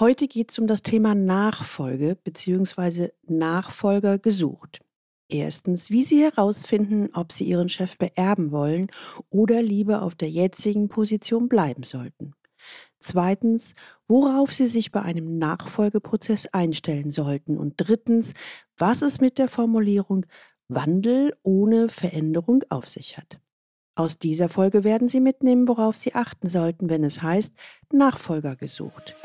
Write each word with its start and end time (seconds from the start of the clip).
Heute 0.00 0.28
geht 0.28 0.52
es 0.52 0.60
um 0.60 0.68
das 0.68 0.82
Thema 0.82 1.16
Nachfolge 1.16 2.16
bzw. 2.22 3.08
Nachfolger 3.26 4.18
gesucht. 4.18 4.78
Erstens, 5.28 5.90
wie 5.90 6.04
Sie 6.04 6.22
herausfinden, 6.22 7.08
ob 7.14 7.32
Sie 7.32 7.42
Ihren 7.42 7.68
Chef 7.68 7.98
beerben 7.98 8.52
wollen 8.52 8.92
oder 9.28 9.60
lieber 9.60 10.02
auf 10.02 10.14
der 10.14 10.30
jetzigen 10.30 10.88
Position 10.88 11.48
bleiben 11.48 11.82
sollten. 11.82 12.34
Zweitens, 13.00 13.74
worauf 14.06 14.52
Sie 14.52 14.68
sich 14.68 14.92
bei 14.92 15.02
einem 15.02 15.36
Nachfolgeprozess 15.36 16.46
einstellen 16.52 17.10
sollten. 17.10 17.58
Und 17.58 17.74
drittens, 17.78 18.34
was 18.76 19.02
es 19.02 19.20
mit 19.20 19.36
der 19.36 19.48
Formulierung 19.48 20.26
Wandel 20.68 21.36
ohne 21.42 21.88
Veränderung 21.88 22.62
auf 22.68 22.86
sich 22.86 23.18
hat. 23.18 23.40
Aus 23.98 24.16
dieser 24.16 24.48
Folge 24.48 24.84
werden 24.84 25.08
Sie 25.08 25.18
mitnehmen, 25.18 25.66
worauf 25.66 25.96
Sie 25.96 26.14
achten 26.14 26.48
sollten, 26.48 26.88
wenn 26.88 27.02
es 27.02 27.20
heißt 27.20 27.52
Nachfolger 27.92 28.54
gesucht. 28.54 29.16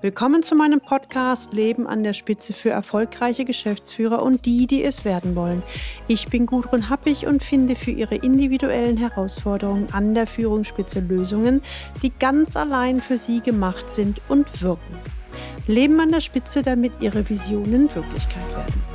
Willkommen 0.00 0.42
zu 0.42 0.56
meinem 0.56 0.80
Podcast 0.80 1.52
Leben 1.52 1.86
an 1.86 2.02
der 2.02 2.12
Spitze 2.12 2.54
für 2.54 2.70
erfolgreiche 2.70 3.44
Geschäftsführer 3.44 4.20
und 4.20 4.46
die, 4.46 4.66
die 4.66 4.82
es 4.82 5.04
werden 5.04 5.36
wollen. 5.36 5.62
Ich 6.08 6.26
bin 6.26 6.46
Gudrun 6.46 6.88
Happig 6.90 7.28
und 7.28 7.40
finde 7.40 7.76
für 7.76 7.92
Ihre 7.92 8.16
individuellen 8.16 8.96
Herausforderungen 8.96 9.92
an 9.92 10.14
der 10.14 10.26
Führungsspitze 10.26 10.98
Lösungen, 10.98 11.62
die 12.02 12.10
ganz 12.18 12.56
allein 12.56 12.98
für 13.00 13.16
Sie 13.16 13.42
gemacht 13.42 13.92
sind 13.92 14.20
und 14.28 14.60
wirken. 14.60 14.96
Leben 15.68 16.00
an 16.00 16.10
der 16.10 16.20
Spitze, 16.20 16.62
damit 16.62 16.94
Ihre 17.00 17.28
Visionen 17.30 17.94
Wirklichkeit 17.94 18.56
werden. 18.56 18.89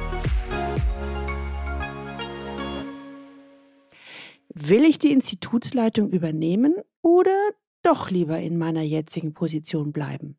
Will 4.57 4.85
ich 4.85 4.99
die 4.99 5.11
Institutsleitung 5.11 6.09
übernehmen 6.11 6.75
oder 7.01 7.37
doch 7.83 8.09
lieber 8.09 8.39
in 8.39 8.57
meiner 8.57 8.83
jetzigen 8.83 9.33
Position 9.33 9.91
bleiben? 9.91 10.37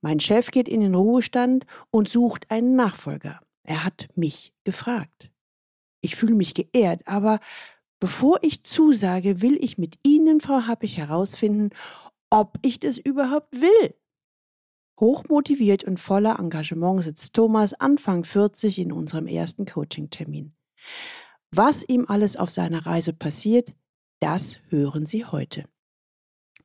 Mein 0.00 0.18
Chef 0.18 0.50
geht 0.50 0.68
in 0.68 0.80
den 0.80 0.96
Ruhestand 0.96 1.64
und 1.92 2.08
sucht 2.08 2.50
einen 2.50 2.74
Nachfolger. 2.74 3.40
Er 3.62 3.84
hat 3.84 4.08
mich 4.16 4.52
gefragt. 4.64 5.30
Ich 6.00 6.16
fühle 6.16 6.34
mich 6.34 6.54
geehrt, 6.54 7.02
aber 7.06 7.38
bevor 8.00 8.40
ich 8.42 8.64
zusage, 8.64 9.42
will 9.42 9.56
ich 9.62 9.78
mit 9.78 9.96
Ihnen, 10.02 10.40
Frau 10.40 10.62
Happig, 10.66 10.96
herausfinden, 10.96 11.70
ob 12.30 12.58
ich 12.62 12.80
das 12.80 12.98
überhaupt 12.98 13.60
will. 13.60 13.94
Hochmotiviert 14.98 15.84
und 15.84 16.00
voller 16.00 16.40
Engagement 16.40 17.04
sitzt 17.04 17.34
Thomas 17.34 17.74
Anfang 17.74 18.24
40 18.24 18.80
in 18.80 18.90
unserem 18.90 19.28
ersten 19.28 19.66
Coaching-Termin. 19.66 20.52
Was 21.54 21.86
ihm 21.86 22.06
alles 22.08 22.38
auf 22.38 22.48
seiner 22.48 22.86
Reise 22.86 23.12
passiert, 23.12 23.74
das 24.20 24.58
hören 24.70 25.04
Sie 25.04 25.26
heute. 25.26 25.66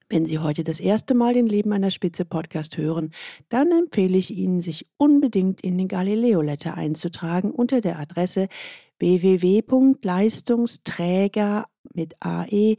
Wenn 0.07 0.25
Sie 0.25 0.39
heute 0.39 0.63
das 0.63 0.79
erste 0.79 1.13
Mal 1.13 1.33
den 1.33 1.47
Leben 1.47 1.73
einer 1.73 1.91
Spitze 1.91 2.23
Podcast 2.23 2.77
hören, 2.77 3.11
dann 3.49 3.69
empfehle 3.73 4.17
ich 4.17 4.31
Ihnen, 4.31 4.61
sich 4.61 4.87
unbedingt 4.95 5.59
in 5.59 5.77
den 5.77 5.89
Galileo 5.89 6.41
Letter 6.41 6.75
einzutragen 6.75 7.51
unter 7.51 7.81
der 7.81 7.99
Adresse 7.99 8.47
www.leistungsträger 8.99 11.65
mit 11.93 12.15
ae-blog.de. 12.21 12.77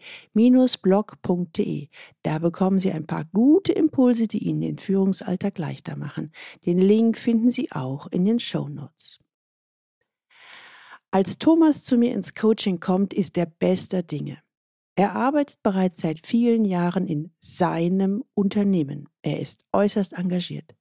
Da 2.23 2.39
bekommen 2.39 2.79
Sie 2.79 2.91
ein 2.91 3.07
paar 3.07 3.27
gute 3.35 3.73
Impulse, 3.73 4.27
die 4.27 4.49
Ihnen 4.49 4.63
den 4.63 4.79
Führungsalltag 4.79 5.59
leichter 5.59 5.95
machen. 5.95 6.33
Den 6.65 6.79
Link 6.79 7.19
finden 7.19 7.51
Sie 7.51 7.71
auch 7.71 8.07
in 8.07 8.25
den 8.25 8.41
Show 8.41 8.71
Notes. 8.71 9.19
Als 11.11 11.39
Thomas 11.39 11.85
zu 11.85 11.97
mir 11.97 12.13
ins 12.13 12.35
Coaching 12.35 12.81
kommt, 12.81 13.15
ist 13.15 13.39
er 13.39 13.47
bester 13.47 14.03
Dinge. 14.03 14.39
Er 14.95 15.15
arbeitet 15.15 15.63
bereits 15.63 16.03
seit 16.03 16.27
vielen 16.27 16.67
Jahren 16.67 17.07
in 17.07 17.31
seinem 17.39 18.25
Unternehmen. 18.35 19.09
Er 19.23 19.41
ist 19.41 19.65
äußerst 19.73 20.13
engagiert. 20.13 20.75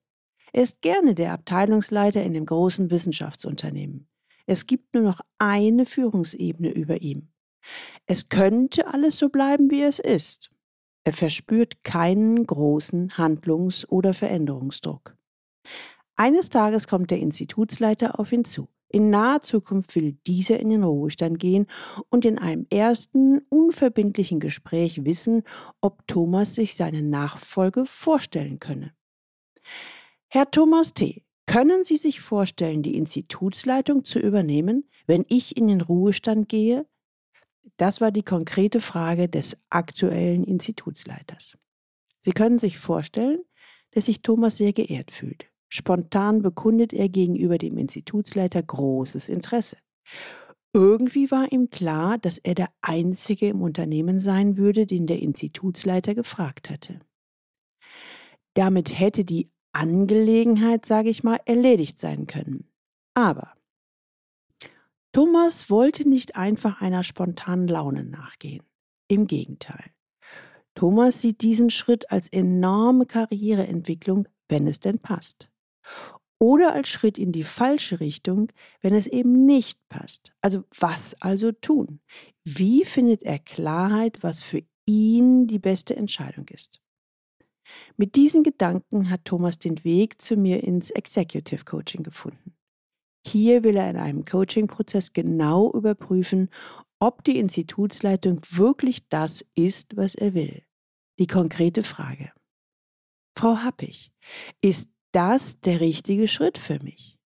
Er 0.51 0.63
ist 0.63 0.81
gerne 0.81 1.15
der 1.15 1.31
Abteilungsleiter 1.31 2.23
in 2.23 2.33
dem 2.33 2.45
großen 2.45 2.91
Wissenschaftsunternehmen. 2.91 4.09
Es 4.47 4.65
gibt 4.65 4.93
nur 4.93 5.03
noch 5.03 5.21
eine 5.37 5.85
Führungsebene 5.85 6.71
über 6.71 7.01
ihm. 7.01 7.29
Es 8.05 8.27
könnte 8.27 8.87
alles 8.87 9.17
so 9.17 9.29
bleiben, 9.29 9.71
wie 9.71 9.83
es 9.83 9.99
ist. 9.99 10.49
Er 11.05 11.13
verspürt 11.13 11.83
keinen 11.85 12.45
großen 12.45 13.17
Handlungs- 13.17 13.87
oder 13.87 14.13
Veränderungsdruck. 14.13 15.15
Eines 16.17 16.49
Tages 16.49 16.87
kommt 16.87 17.11
der 17.11 17.19
Institutsleiter 17.19 18.19
auf 18.19 18.31
ihn 18.33 18.43
zu. 18.43 18.67
In 18.89 19.09
naher 19.09 19.41
Zukunft 19.41 19.95
will 19.95 20.17
dieser 20.25 20.59
in 20.59 20.69
den 20.69 20.83
Ruhestand 20.83 21.39
gehen 21.39 21.67
und 22.09 22.25
in 22.25 22.37
einem 22.37 22.65
ersten 22.71 23.39
unverbindlichen 23.49 24.39
Gespräch 24.39 25.03
wissen, 25.03 25.43
ob 25.81 26.07
Thomas 26.07 26.55
sich 26.55 26.75
seine 26.75 27.01
Nachfolge 27.01 27.85
vorstellen 27.85 28.59
könne. 28.59 28.93
Herr 30.27 30.49
Thomas 30.49 30.93
T., 30.93 31.23
können 31.45 31.85
Sie 31.85 31.95
sich 31.95 32.19
vorstellen, 32.19 32.83
die 32.83 32.97
Institutsleitung 32.97 34.03
zu 34.03 34.19
übernehmen, 34.19 34.89
wenn 35.05 35.25
ich 35.29 35.55
in 35.55 35.67
den 35.67 35.79
Ruhestand 35.79 36.49
gehe? 36.49 36.85
Das 37.77 38.01
war 38.01 38.11
die 38.11 38.23
konkrete 38.23 38.81
Frage 38.81 39.29
des 39.29 39.57
aktuellen 39.69 40.43
Institutsleiters. 40.43 41.57
Sie 42.19 42.31
können 42.31 42.57
sich 42.57 42.77
vorstellen, 42.77 43.39
dass 43.91 44.07
sich 44.07 44.21
Thomas 44.21 44.57
sehr 44.57 44.73
geehrt 44.73 45.11
fühlt. 45.11 45.47
Spontan 45.69 46.41
bekundet 46.41 46.93
er 46.93 47.09
gegenüber 47.09 47.57
dem 47.57 47.77
Institutsleiter 47.77 48.63
großes 48.63 49.29
Interesse. 49.29 49.77
Irgendwie 50.73 51.31
war 51.31 51.51
ihm 51.51 51.69
klar, 51.69 52.17
dass 52.17 52.37
er 52.37 52.55
der 52.55 52.69
Einzige 52.81 53.49
im 53.49 53.61
Unternehmen 53.61 54.19
sein 54.19 54.57
würde, 54.57 54.85
den 54.85 55.07
der 55.07 55.19
Institutsleiter 55.19 56.15
gefragt 56.15 56.69
hatte. 56.69 56.99
Damit 58.53 58.97
hätte 58.97 59.25
die 59.25 59.49
Angelegenheit, 59.71 60.85
sage 60.85 61.09
ich 61.09 61.23
mal, 61.23 61.39
erledigt 61.45 61.99
sein 61.99 62.27
können. 62.27 62.69
Aber 63.13 63.53
Thomas 65.11 65.69
wollte 65.69 66.07
nicht 66.07 66.35
einfach 66.35 66.81
einer 66.81 67.03
spontanen 67.03 67.67
Laune 67.67 68.03
nachgehen. 68.03 68.63
Im 69.07 69.25
Gegenteil. 69.25 69.91
Thomas 70.75 71.21
sieht 71.21 71.41
diesen 71.41 71.71
Schritt 71.71 72.11
als 72.11 72.29
enorme 72.29 73.05
Karriereentwicklung, 73.05 74.27
wenn 74.47 74.67
es 74.67 74.79
denn 74.79 74.99
passt 74.99 75.49
oder 76.39 76.73
als 76.73 76.89
Schritt 76.89 77.17
in 77.17 77.31
die 77.31 77.43
falsche 77.43 77.99
Richtung, 77.99 78.51
wenn 78.81 78.93
es 78.93 79.07
eben 79.07 79.45
nicht 79.45 79.79
passt. 79.89 80.33
Also 80.41 80.63
was 80.77 81.15
also 81.21 81.51
tun? 81.51 81.99
Wie 82.43 82.85
findet 82.85 83.23
er 83.23 83.39
Klarheit, 83.39 84.21
was 84.21 84.41
für 84.41 84.63
ihn 84.85 85.47
die 85.47 85.59
beste 85.59 85.95
Entscheidung 85.95 86.47
ist? 86.49 86.79
Mit 87.97 88.15
diesen 88.15 88.43
Gedanken 88.43 89.09
hat 89.09 89.25
Thomas 89.25 89.59
den 89.59 89.83
Weg 89.83 90.21
zu 90.21 90.37
mir 90.37 90.63
ins 90.63 90.89
Executive 90.91 91.65
Coaching 91.65 92.03
gefunden. 92.03 92.55
Hier 93.25 93.63
will 93.63 93.75
er 93.75 93.89
in 93.89 93.97
einem 93.97 94.23
Coaching-Prozess 94.23 95.11
genau 95.11 95.71
überprüfen, 95.73 96.49
ob 96.99 97.23
die 97.25 97.39
Institutsleitung 97.39 98.41
wirklich 98.49 99.09
das 99.09 99.45
ist, 99.53 99.97
was 99.97 100.15
er 100.15 100.33
will. 100.33 100.63
Die 101.19 101.27
konkrete 101.27 101.83
Frage. 101.83 102.31
Frau 103.37 103.57
Happig, 103.57 104.11
ist 104.61 104.89
das 105.17 105.59
der 105.61 105.79
richtige 105.81 106.27
Schritt 106.27 106.59
für 106.59 106.79
mich. 106.83 107.17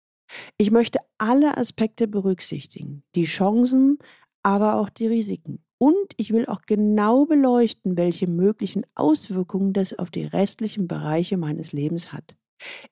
Ich 0.56 0.70
möchte 0.70 0.98
alle 1.18 1.58
Aspekte 1.58 2.08
berücksichtigen, 2.08 3.02
die 3.14 3.26
Chancen, 3.26 3.98
aber 4.42 4.76
auch 4.76 4.88
die 4.88 5.06
Risiken. 5.06 5.62
Und 5.76 6.14
ich 6.16 6.32
will 6.32 6.46
auch 6.46 6.62
genau 6.62 7.26
beleuchten, 7.26 7.98
welche 7.98 8.30
möglichen 8.30 8.86
Auswirkungen 8.94 9.74
das 9.74 9.98
auf 9.98 10.10
die 10.10 10.24
restlichen 10.24 10.88
Bereiche 10.88 11.36
meines 11.36 11.72
Lebens 11.72 12.14
hat. 12.14 12.34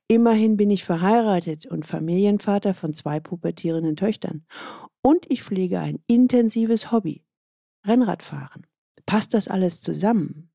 Immerhin 0.07 0.59
bin 0.59 0.69
ich 0.71 0.85
verheiratet 0.85 1.65
und 1.65 1.87
Familienvater 1.87 2.75
von 2.75 2.93
zwei 2.93 3.21
pubertierenden 3.21 3.97
Töchtern. 3.97 4.45
Und 5.01 5.25
ich 5.31 5.43
pflege 5.43 5.81
ein 5.81 6.03
intensives 6.09 6.93
Hobby. 6.93 7.25
Rennradfahren. 7.87 8.67
Passt 9.07 9.33
das 9.33 9.49
alles 9.49 9.81
zusammen? 9.81 10.50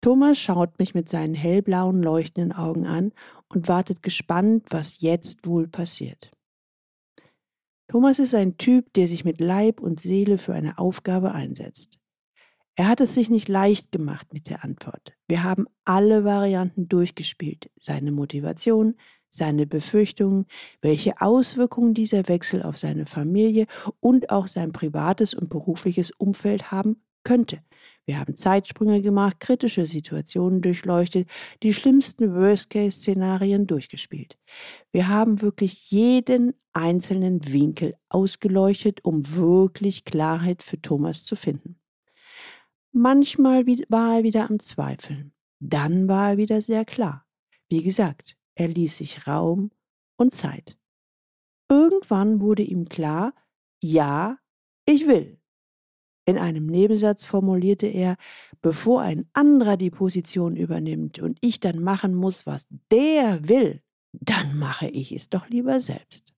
Thomas 0.00 0.38
schaut 0.38 0.78
mich 0.78 0.94
mit 0.94 1.08
seinen 1.08 1.34
hellblauen, 1.34 2.02
leuchtenden 2.02 2.52
Augen 2.52 2.86
an 2.86 3.12
und 3.48 3.68
wartet 3.68 4.02
gespannt, 4.02 4.66
was 4.70 5.00
jetzt 5.00 5.46
wohl 5.46 5.66
passiert. 5.68 6.30
Thomas 7.88 8.18
ist 8.18 8.34
ein 8.34 8.58
Typ, 8.58 8.92
der 8.94 9.08
sich 9.08 9.24
mit 9.24 9.40
Leib 9.40 9.80
und 9.80 10.00
Seele 10.00 10.38
für 10.38 10.54
eine 10.54 10.78
Aufgabe 10.78 11.32
einsetzt. 11.32 11.98
Er 12.74 12.88
hat 12.88 13.00
es 13.00 13.14
sich 13.14 13.30
nicht 13.30 13.48
leicht 13.48 13.90
gemacht 13.90 14.34
mit 14.34 14.50
der 14.50 14.62
Antwort. 14.62 15.16
Wir 15.28 15.44
haben 15.44 15.66
alle 15.84 16.24
Varianten 16.24 16.88
durchgespielt. 16.88 17.70
Seine 17.78 18.12
Motivation, 18.12 18.96
seine 19.30 19.66
Befürchtungen, 19.66 20.46
welche 20.82 21.20
Auswirkungen 21.20 21.94
dieser 21.94 22.28
Wechsel 22.28 22.62
auf 22.62 22.76
seine 22.76 23.06
Familie 23.06 23.66
und 24.00 24.30
auch 24.30 24.46
sein 24.46 24.72
privates 24.72 25.32
und 25.32 25.48
berufliches 25.48 26.10
Umfeld 26.10 26.70
haben 26.70 27.02
könnte. 27.24 27.62
Wir 28.06 28.20
haben 28.20 28.36
Zeitsprünge 28.36 29.02
gemacht, 29.02 29.40
kritische 29.40 29.84
Situationen 29.84 30.62
durchleuchtet, 30.62 31.28
die 31.64 31.74
schlimmsten 31.74 32.34
Worst-Case-Szenarien 32.34 33.66
durchgespielt. 33.66 34.38
Wir 34.92 35.08
haben 35.08 35.42
wirklich 35.42 35.90
jeden 35.90 36.54
einzelnen 36.72 37.52
Winkel 37.52 37.96
ausgeleuchtet, 38.08 39.04
um 39.04 39.34
wirklich 39.34 40.04
Klarheit 40.04 40.62
für 40.62 40.80
Thomas 40.80 41.24
zu 41.24 41.34
finden. 41.34 41.80
Manchmal 42.92 43.66
war 43.88 44.18
er 44.18 44.22
wieder 44.22 44.48
am 44.48 44.60
Zweifeln. 44.60 45.32
Dann 45.58 46.06
war 46.06 46.30
er 46.30 46.36
wieder 46.36 46.62
sehr 46.62 46.84
klar. 46.84 47.26
Wie 47.68 47.82
gesagt, 47.82 48.36
er 48.54 48.68
ließ 48.68 48.98
sich 48.98 49.26
Raum 49.26 49.72
und 50.16 50.32
Zeit. 50.32 50.78
Irgendwann 51.68 52.40
wurde 52.40 52.62
ihm 52.62 52.88
klar, 52.88 53.34
ja, 53.82 54.38
ich 54.86 55.06
will. 55.08 55.40
In 56.26 56.38
einem 56.38 56.66
Nebensatz 56.66 57.24
formulierte 57.24 57.86
er, 57.86 58.16
bevor 58.60 59.00
ein 59.00 59.26
anderer 59.32 59.76
die 59.76 59.90
Position 59.90 60.56
übernimmt 60.56 61.20
und 61.20 61.38
ich 61.40 61.60
dann 61.60 61.80
machen 61.82 62.14
muss, 62.14 62.46
was 62.46 62.66
der 62.90 63.48
will, 63.48 63.80
dann 64.12 64.58
mache 64.58 64.88
ich 64.88 65.12
es 65.12 65.30
doch 65.30 65.48
lieber 65.48 65.80
selbst. 65.80 66.34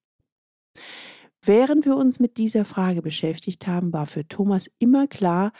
Während 1.41 1.87
wir 1.87 1.97
uns 1.97 2.21
mit 2.21 2.37
dieser 2.37 2.67
Frage 2.67 3.01
beschäftigt 3.01 3.67
haben, 3.67 3.93
war 3.93 4.07
für 4.07 4.29
Thomas 4.29 4.69
immer 4.79 5.07
klar, 5.07 5.53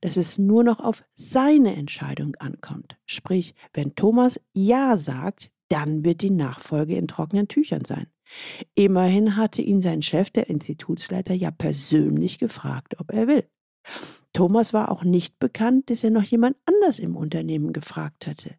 dass 0.00 0.16
es 0.16 0.38
nur 0.38 0.64
noch 0.64 0.80
auf 0.80 1.04
seine 1.12 1.76
Entscheidung 1.76 2.36
ankommt. 2.36 2.96
Sprich, 3.04 3.54
wenn 3.74 3.94
Thomas 3.94 4.40
Ja 4.54 4.96
sagt, 4.96 5.50
dann 5.68 6.04
wird 6.04 6.22
die 6.22 6.30
Nachfolge 6.30 6.96
in 6.96 7.08
trockenen 7.08 7.48
Tüchern 7.48 7.84
sein. 7.84 8.06
Immerhin 8.74 9.36
hatte 9.36 9.60
ihn 9.60 9.82
sein 9.82 10.02
Chef, 10.02 10.30
der 10.30 10.48
Institutsleiter, 10.48 11.34
ja 11.34 11.50
persönlich 11.50 12.38
gefragt, 12.38 12.98
ob 12.98 13.12
er 13.12 13.26
will. 13.26 13.44
Thomas 14.32 14.72
war 14.72 14.90
auch 14.90 15.04
nicht 15.04 15.38
bekannt, 15.38 15.90
dass 15.90 16.04
er 16.04 16.10
noch 16.10 16.24
jemand 16.24 16.56
anders 16.66 16.98
im 16.98 17.16
Unternehmen 17.16 17.72
gefragt 17.72 18.26
hatte. 18.26 18.56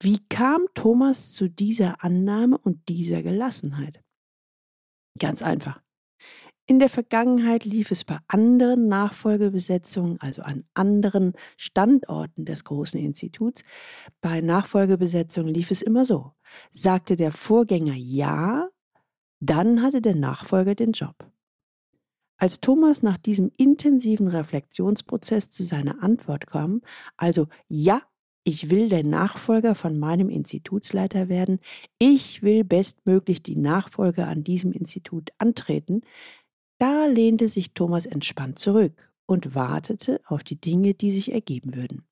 Wie 0.00 0.18
kam 0.28 0.66
Thomas 0.74 1.32
zu 1.32 1.48
dieser 1.48 2.04
Annahme 2.04 2.58
und 2.58 2.88
dieser 2.88 3.22
Gelassenheit? 3.22 4.02
Ganz 5.18 5.42
einfach. 5.42 5.80
In 6.66 6.78
der 6.78 6.88
Vergangenheit 6.88 7.66
lief 7.66 7.90
es 7.90 8.04
bei 8.04 8.18
anderen 8.26 8.88
Nachfolgebesetzungen, 8.88 10.18
also 10.20 10.42
an 10.42 10.64
anderen 10.72 11.34
Standorten 11.58 12.46
des 12.46 12.64
großen 12.64 12.98
Instituts, 12.98 13.62
bei 14.22 14.40
Nachfolgebesetzungen 14.40 15.52
lief 15.52 15.70
es 15.70 15.82
immer 15.82 16.06
so. 16.06 16.32
Sagte 16.70 17.16
der 17.16 17.32
Vorgänger 17.32 17.94
Ja, 17.94 18.70
dann 19.40 19.82
hatte 19.82 20.00
der 20.00 20.14
Nachfolger 20.14 20.74
den 20.74 20.92
Job. 20.92 21.30
Als 22.36 22.60
Thomas 22.60 23.02
nach 23.02 23.16
diesem 23.16 23.52
intensiven 23.56 24.28
Reflexionsprozess 24.28 25.50
zu 25.50 25.64
seiner 25.64 26.02
Antwort 26.02 26.46
kam, 26.46 26.82
also 27.16 27.46
ja, 27.68 28.02
ich 28.44 28.70
will 28.70 28.88
der 28.88 29.04
Nachfolger 29.04 29.74
von 29.74 29.98
meinem 29.98 30.28
Institutsleiter 30.28 31.28
werden, 31.28 31.60
ich 31.98 32.42
will 32.42 32.64
bestmöglich 32.64 33.42
die 33.42 33.56
Nachfolge 33.56 34.26
an 34.26 34.44
diesem 34.44 34.72
Institut 34.72 35.30
antreten, 35.38 36.02
da 36.78 37.06
lehnte 37.06 37.48
sich 37.48 37.72
Thomas 37.72 38.04
entspannt 38.04 38.58
zurück 38.58 39.10
und 39.26 39.54
wartete 39.54 40.20
auf 40.26 40.44
die 40.44 40.60
Dinge, 40.60 40.92
die 40.92 41.12
sich 41.12 41.32
ergeben 41.32 41.74
würden. 41.74 42.06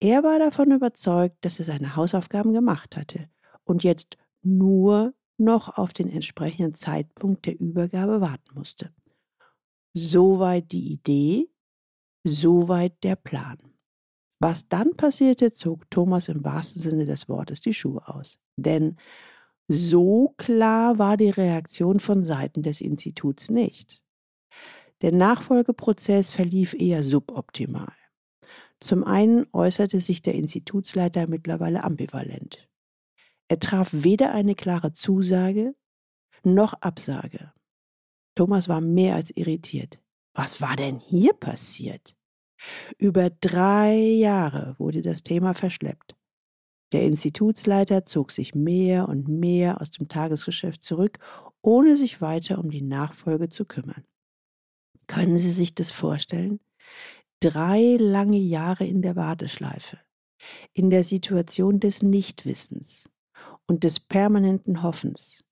Er 0.00 0.22
war 0.22 0.38
davon 0.38 0.72
überzeugt, 0.72 1.36
dass 1.42 1.58
er 1.58 1.64
seine 1.64 1.96
Hausaufgaben 1.96 2.52
gemacht 2.52 2.96
hatte 2.96 3.28
und 3.64 3.84
jetzt 3.84 4.16
nur 4.42 5.14
noch 5.36 5.76
auf 5.76 5.92
den 5.92 6.08
entsprechenden 6.08 6.74
Zeitpunkt 6.74 7.46
der 7.46 7.60
Übergabe 7.60 8.20
warten 8.20 8.54
musste. 8.54 8.92
Soweit 9.94 10.72
die 10.72 10.92
Idee, 10.92 11.48
soweit 12.24 13.02
der 13.04 13.16
Plan. 13.16 13.58
Was 14.40 14.68
dann 14.68 14.94
passierte, 14.94 15.52
zog 15.52 15.90
Thomas 15.90 16.28
im 16.28 16.44
wahrsten 16.44 16.82
Sinne 16.82 17.04
des 17.04 17.28
Wortes 17.28 17.60
die 17.60 17.74
Schuhe 17.74 18.08
aus. 18.08 18.38
Denn 18.56 18.96
so 19.68 20.34
klar 20.36 20.98
war 20.98 21.16
die 21.16 21.30
Reaktion 21.30 22.00
von 22.00 22.22
Seiten 22.22 22.62
des 22.62 22.80
Instituts 22.80 23.50
nicht. 23.50 24.02
Der 25.02 25.12
Nachfolgeprozess 25.12 26.30
verlief 26.30 26.74
eher 26.74 27.02
suboptimal. 27.02 27.92
Zum 28.80 29.04
einen 29.04 29.46
äußerte 29.52 30.00
sich 30.00 30.22
der 30.22 30.34
Institutsleiter 30.34 31.28
mittlerweile 31.28 31.84
ambivalent. 31.84 32.68
Er 33.48 33.60
traf 33.60 33.90
weder 33.92 34.32
eine 34.32 34.54
klare 34.54 34.92
Zusage 34.92 35.74
noch 36.42 36.74
Absage. 36.74 37.52
Thomas 38.34 38.68
war 38.68 38.80
mehr 38.80 39.14
als 39.14 39.30
irritiert. 39.30 40.00
Was 40.34 40.60
war 40.60 40.76
denn 40.76 40.98
hier 40.98 41.34
passiert? 41.34 42.16
Über 42.96 43.30
drei 43.30 43.96
Jahre 43.96 44.76
wurde 44.78 45.02
das 45.02 45.22
Thema 45.22 45.54
verschleppt. 45.54 46.16
Der 46.92 47.02
Institutsleiter 47.04 48.04
zog 48.04 48.30
sich 48.30 48.54
mehr 48.54 49.08
und 49.08 49.28
mehr 49.28 49.80
aus 49.80 49.90
dem 49.90 50.08
Tagesgeschäft 50.08 50.82
zurück, 50.82 51.18
ohne 51.62 51.96
sich 51.96 52.20
weiter 52.20 52.58
um 52.58 52.70
die 52.70 52.82
Nachfolge 52.82 53.48
zu 53.48 53.64
kümmern. 53.64 54.04
Können 55.06 55.38
Sie 55.38 55.50
sich 55.50 55.74
das 55.74 55.90
vorstellen? 55.90 56.60
Drei 57.40 57.96
lange 57.98 58.38
Jahre 58.38 58.86
in 58.86 59.02
der 59.02 59.16
Warteschleife, 59.16 59.98
in 60.72 60.90
der 60.90 61.02
Situation 61.02 61.80
des 61.80 62.02
Nichtwissens 62.02 63.08
und 63.66 63.84
des 63.84 63.98
permanenten 63.98 64.82
Hoffens, 64.82 65.44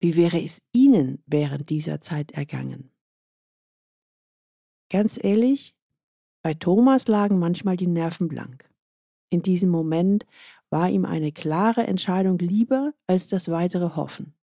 wie 0.00 0.16
wäre 0.16 0.42
es 0.42 0.62
Ihnen 0.72 1.22
während 1.26 1.70
dieser 1.70 2.00
Zeit 2.00 2.32
ergangen? 2.32 2.90
Ganz 4.90 5.18
ehrlich, 5.22 5.74
bei 6.42 6.54
Thomas 6.54 7.08
lagen 7.08 7.38
manchmal 7.38 7.76
die 7.76 7.88
Nerven 7.88 8.28
blank. 8.28 8.70
In 9.30 9.42
diesem 9.42 9.70
Moment 9.70 10.26
war 10.70 10.88
ihm 10.88 11.04
eine 11.04 11.32
klare 11.32 11.86
Entscheidung 11.86 12.38
lieber 12.38 12.94
als 13.06 13.26
das 13.28 13.48
weitere 13.50 13.96
Hoffen. 13.96 14.36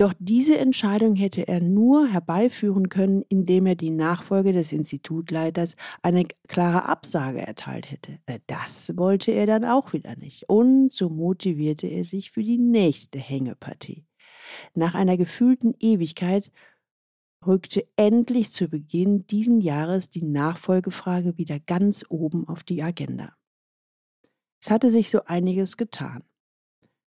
Doch 0.00 0.14
diese 0.20 0.56
Entscheidung 0.58 1.16
hätte 1.16 1.48
er 1.48 1.60
nur 1.60 2.06
herbeiführen 2.06 2.88
können, 2.88 3.24
indem 3.28 3.66
er 3.66 3.74
die 3.74 3.90
Nachfolge 3.90 4.52
des 4.52 4.72
Institutleiters 4.72 5.74
eine 6.02 6.24
klare 6.46 6.84
Absage 6.84 7.40
erteilt 7.40 7.90
hätte. 7.90 8.20
Äh, 8.26 8.38
das 8.46 8.96
wollte 8.96 9.32
er 9.32 9.46
dann 9.46 9.64
auch 9.64 9.92
wieder 9.92 10.14
nicht. 10.14 10.48
Und 10.48 10.92
so 10.92 11.08
motivierte 11.08 11.88
er 11.88 12.04
sich 12.04 12.30
für 12.30 12.44
die 12.44 12.58
nächste 12.58 13.18
Hängepartie. 13.18 14.04
Nach 14.74 14.94
einer 14.94 15.16
gefühlten 15.16 15.74
Ewigkeit 15.78 16.50
rückte 17.46 17.86
endlich 17.96 18.50
zu 18.50 18.68
Beginn 18.68 19.26
diesen 19.26 19.60
Jahres 19.60 20.10
die 20.10 20.24
Nachfolgefrage 20.24 21.38
wieder 21.38 21.60
ganz 21.60 22.04
oben 22.08 22.48
auf 22.48 22.62
die 22.62 22.82
Agenda. 22.82 23.36
Es 24.62 24.70
hatte 24.70 24.90
sich 24.90 25.10
so 25.10 25.24
einiges 25.24 25.76
getan. 25.76 26.24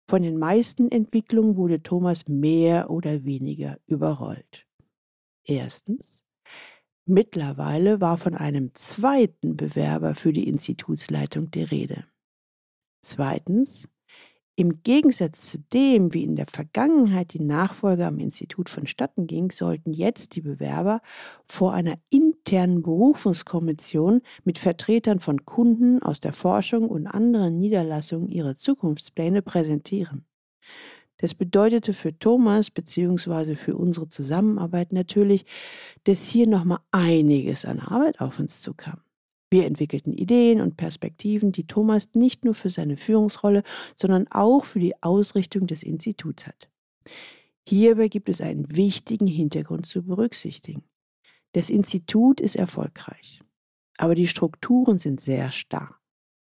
Von 0.09 0.23
den 0.23 0.37
meisten 0.37 0.91
Entwicklungen 0.91 1.55
wurde 1.55 1.83
Thomas 1.83 2.27
mehr 2.27 2.89
oder 2.89 3.23
weniger 3.23 3.79
überrollt. 3.85 4.65
Erstens, 5.45 6.25
mittlerweile 7.05 8.01
war 8.01 8.17
von 8.17 8.35
einem 8.35 8.73
zweiten 8.73 9.55
Bewerber 9.55 10.15
für 10.15 10.33
die 10.33 10.47
Institutsleitung 10.47 11.51
die 11.51 11.63
Rede. 11.63 12.05
Zweitens, 13.05 13.87
im 14.59 14.83
Gegensatz 14.83 15.49
zu 15.49 15.59
dem, 15.71 16.13
wie 16.13 16.23
in 16.23 16.35
der 16.35 16.45
Vergangenheit 16.45 17.31
die 17.31 17.41
Nachfolge 17.41 18.05
am 18.05 18.19
Institut 18.19 18.67
vonstatten 18.67 19.25
ging, 19.25 19.51
sollten 19.51 19.93
jetzt 19.93 20.35
die 20.35 20.41
Bewerber 20.41 21.01
vor 21.47 21.71
einer 21.71 21.95
internen 22.09 22.81
Berufungskommission 22.81 24.21
mit 24.43 24.57
Vertretern 24.57 25.21
von 25.21 25.45
Kunden 25.45 26.03
aus 26.03 26.19
der 26.19 26.33
Forschung 26.33 26.89
und 26.89 27.07
anderen 27.07 27.57
Niederlassungen 27.57 28.27
ihre 28.27 28.57
Zukunftspläne 28.57 29.41
präsentieren. 29.41 30.25
Das 31.19 31.33
bedeutete 31.33 31.93
für 31.93 32.19
Thomas 32.19 32.69
bzw. 32.69 33.55
für 33.55 33.77
unsere 33.77 34.09
Zusammenarbeit 34.09 34.91
natürlich, 34.91 35.45
dass 36.03 36.25
hier 36.25 36.47
nochmal 36.47 36.79
einiges 36.91 37.63
an 37.63 37.79
Arbeit 37.79 38.19
auf 38.19 38.39
uns 38.39 38.61
zukam. 38.61 38.99
Wir 39.51 39.65
entwickelten 39.65 40.13
Ideen 40.13 40.61
und 40.61 40.77
Perspektiven, 40.77 41.51
die 41.51 41.65
Thomas 41.65 42.09
nicht 42.13 42.45
nur 42.45 42.53
für 42.53 42.69
seine 42.69 42.97
Führungsrolle, 42.97 43.63
sondern 43.95 44.27
auch 44.29 44.63
für 44.63 44.79
die 44.79 45.01
Ausrichtung 45.01 45.65
des 45.65 45.81
Instituts 45.81 46.45
hat. 46.45 46.69
Hierbei 47.67 48.07
gibt 48.07 48.29
es 48.29 48.41
einen 48.41 48.75
wichtigen 48.75 49.27
Hintergrund 49.27 49.85
zu 49.85 50.03
berücksichtigen. 50.03 50.83
Das 51.53 51.69
Institut 51.69 52.39
ist 52.41 52.55
erfolgreich, 52.55 53.39
aber 53.97 54.13
die 54.13 54.27
Strukturen 54.27 54.99
sind 54.99 55.19
sehr 55.19 55.51
starr. 55.51 55.95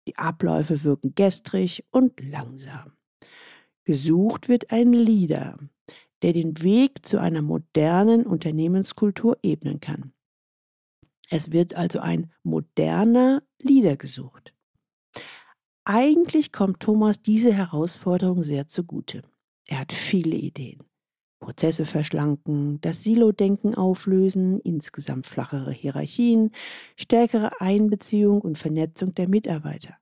Die 0.08 0.18
Abläufe 0.18 0.84
wirken 0.84 1.14
gestrig 1.14 1.86
und 1.92 2.20
langsam. 2.22 2.94
Gesucht 3.84 4.50
wird 4.50 4.72
ein 4.72 4.92
Leader, 4.92 5.60
der 6.24 6.34
den 6.34 6.62
Weg 6.64 7.06
zu 7.06 7.20
einer 7.20 7.42
modernen 7.42 8.26
Unternehmenskultur 8.26 9.38
ebnen 9.44 9.80
kann. 9.80 10.14
Es 11.30 11.52
wird 11.52 11.76
also 11.76 12.00
ein 12.00 12.32
moderner 12.44 13.44
Leader 13.60 13.98
gesucht. 13.98 14.54
Eigentlich 15.84 16.52
kommt 16.52 16.82
Thomas 16.82 17.22
diese 17.22 17.54
Herausforderung 17.54 18.44
sehr 18.44 18.68
zugute. 18.68 19.24
Er 19.68 19.80
hat 19.80 19.94
viele 19.94 20.36
Ideen. 20.36 20.84
Prozesse 21.40 21.86
verschlanken, 21.86 22.82
das 22.82 23.04
Silo-Denken 23.04 23.76
auflösen, 23.76 24.60
insgesamt 24.62 25.28
flachere 25.28 25.72
Hierarchien, 25.72 26.52
stärkere 26.96 27.62
Einbeziehung 27.62 28.42
und 28.42 28.58
Vernetzung 28.58 29.14
der 29.14 29.30
Mitarbeiter. 29.30 29.96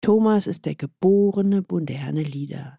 Thomas 0.00 0.46
ist 0.46 0.66
der 0.66 0.74
geborene 0.74 1.64
moderne 1.68 2.22
Leader. 2.22 2.78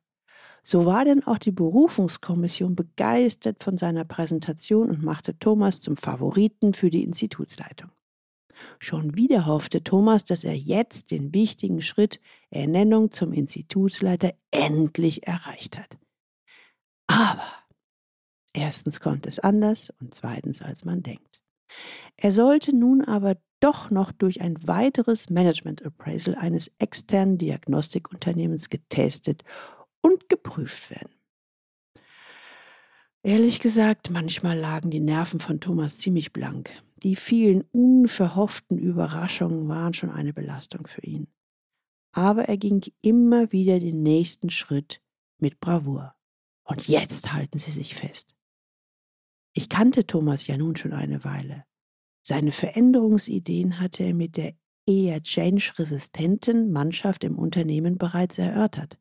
So 0.63 0.85
war 0.85 1.03
denn 1.03 1.23
auch 1.23 1.37
die 1.37 1.51
Berufungskommission 1.51 2.75
begeistert 2.75 3.61
von 3.61 3.77
seiner 3.77 4.05
Präsentation 4.05 4.89
und 4.89 5.03
machte 5.03 5.37
Thomas 5.37 5.81
zum 5.81 5.97
Favoriten 5.97 6.73
für 6.73 6.89
die 6.89 7.03
Institutsleitung. 7.03 7.91
Schon 8.79 9.15
wieder 9.15 9.45
hoffte 9.45 9.83
Thomas, 9.83 10.23
dass 10.23 10.45
er 10.45 10.55
jetzt 10.55 11.11
den 11.11 11.33
wichtigen 11.33 11.81
Schritt 11.81 12.21
Ernennung 12.49 13.11
zum 13.11 13.33
Institutsleiter 13.33 14.33
endlich 14.51 15.27
erreicht 15.27 15.77
hat. 15.77 15.97
Aber 17.07 17.43
erstens 18.53 19.01
konnte 19.01 19.27
es 19.27 19.39
anders 19.39 19.91
und 19.99 20.13
zweitens 20.13 20.61
als 20.61 20.85
man 20.85 21.03
denkt. 21.03 21.41
Er 22.15 22.31
sollte 22.31 22.73
nun 22.73 23.01
aber 23.01 23.35
doch 23.59 23.89
noch 23.89 24.11
durch 24.11 24.41
ein 24.41 24.55
weiteres 24.67 25.29
Management 25.29 25.85
Appraisal 25.85 26.35
eines 26.35 26.71
externen 26.79 27.37
Diagnostikunternehmens 27.37 28.69
getestet 28.69 29.43
und 30.03 30.29
geprüft 30.29 30.91
werden. 30.91 31.15
Ehrlich 33.23 33.59
gesagt, 33.59 34.09
manchmal 34.09 34.59
lagen 34.59 34.91
die 34.91 34.99
Nerven 34.99 35.39
von 35.39 35.61
Thomas 35.61 35.97
ziemlich 35.97 36.33
blank. 36.33 36.69
Die 36.97 37.15
vielen 37.15 37.63
unverhofften 37.71 38.77
Überraschungen 38.77 39.67
waren 39.69 39.93
schon 39.93 40.11
eine 40.11 40.33
Belastung 40.33 40.87
für 40.87 41.01
ihn. 41.01 41.27
Aber 42.11 42.45
er 42.49 42.57
ging 42.57 42.83
immer 43.01 43.51
wieder 43.51 43.79
den 43.79 44.03
nächsten 44.03 44.49
Schritt 44.49 45.01
mit 45.39 45.59
Bravour. 45.61 46.13
Und 46.65 46.87
jetzt 46.87 47.33
halten 47.33 47.59
Sie 47.59 47.71
sich 47.71 47.95
fest. 47.95 48.35
Ich 49.53 49.69
kannte 49.69 50.05
Thomas 50.05 50.47
ja 50.47 50.57
nun 50.57 50.75
schon 50.75 50.93
eine 50.93 51.23
Weile. 51.23 51.63
Seine 52.23 52.51
Veränderungsideen 52.51 53.79
hatte 53.79 54.03
er 54.03 54.13
mit 54.13 54.37
der 54.37 54.53
eher 54.85 55.21
change-resistenten 55.21 56.71
Mannschaft 56.71 57.23
im 57.23 57.37
Unternehmen 57.37 57.97
bereits 57.97 58.37
erörtert. 58.37 58.97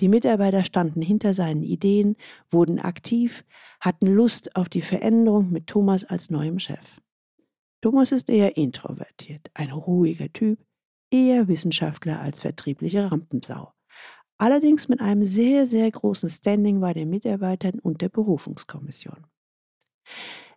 Die 0.00 0.08
Mitarbeiter 0.08 0.64
standen 0.64 1.02
hinter 1.02 1.34
seinen 1.34 1.62
Ideen, 1.62 2.16
wurden 2.50 2.78
aktiv, 2.78 3.44
hatten 3.80 4.06
Lust 4.06 4.56
auf 4.56 4.68
die 4.68 4.82
Veränderung 4.82 5.50
mit 5.50 5.66
Thomas 5.66 6.04
als 6.04 6.30
neuem 6.30 6.58
Chef. 6.58 7.00
Thomas 7.80 8.12
ist 8.12 8.30
eher 8.30 8.56
introvertiert, 8.56 9.50
ein 9.54 9.70
ruhiger 9.70 10.32
Typ, 10.32 10.58
eher 11.10 11.48
Wissenschaftler 11.48 12.20
als 12.20 12.40
vertriebliche 12.40 13.10
Rampensau. 13.10 13.72
Allerdings 14.38 14.88
mit 14.88 15.00
einem 15.00 15.24
sehr, 15.24 15.66
sehr 15.66 15.90
großen 15.90 16.28
Standing 16.28 16.80
bei 16.80 16.92
den 16.94 17.10
Mitarbeitern 17.10 17.78
und 17.78 18.00
der 18.02 18.08
Berufungskommission. 18.08 19.26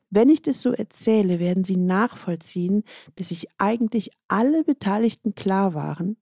Wenn 0.10 0.30
ich 0.30 0.42
das 0.42 0.62
so 0.62 0.72
erzähle, 0.72 1.40
werden 1.40 1.64
Sie 1.64 1.78
nachvollziehen, 1.78 2.84
dass 3.16 3.30
sich 3.30 3.48
eigentlich 3.58 4.12
alle 4.28 4.64
Beteiligten 4.64 5.36
klar 5.36 5.74
waren, 5.74 6.18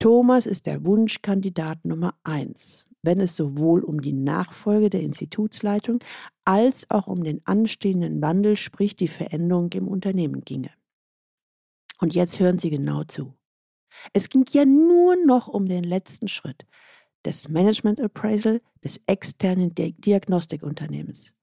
Thomas 0.00 0.46
ist 0.46 0.66
der 0.66 0.84
Wunschkandidat 0.84 1.84
Nummer 1.84 2.14
eins, 2.22 2.84
wenn 3.02 3.20
es 3.20 3.34
sowohl 3.34 3.82
um 3.82 4.00
die 4.00 4.12
Nachfolge 4.12 4.90
der 4.90 5.02
Institutsleitung 5.02 5.98
als 6.44 6.88
auch 6.90 7.08
um 7.08 7.24
den 7.24 7.44
anstehenden 7.46 8.22
Wandel, 8.22 8.56
sprich 8.56 8.94
die 8.94 9.08
Veränderung 9.08 9.72
im 9.72 9.88
Unternehmen 9.88 10.42
ginge. 10.44 10.70
Und 12.00 12.14
jetzt 12.14 12.38
hören 12.38 12.58
Sie 12.58 12.70
genau 12.70 13.02
zu. 13.04 13.34
Es 14.12 14.28
ging 14.28 14.44
ja 14.50 14.64
nur 14.64 15.16
noch 15.16 15.48
um 15.48 15.66
den 15.66 15.82
letzten 15.82 16.28
Schritt, 16.28 16.64
des 17.24 17.48
Management 17.48 18.00
Appraisal 18.00 18.60
des 18.84 19.00
externen 19.06 19.74
Diagnostikunternehmens. 19.74 21.34